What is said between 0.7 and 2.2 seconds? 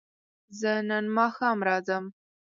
نن ماښام راځم